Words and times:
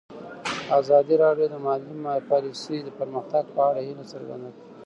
ازادي 0.79 1.15
راډیو 1.23 1.47
د 1.51 1.55
مالي 1.65 2.21
پالیسي 2.31 2.77
د 2.83 2.89
پرمختګ 2.99 3.43
په 3.55 3.61
اړه 3.69 3.81
هیله 3.87 4.05
څرګنده 4.13 4.49
کړې. 4.55 4.69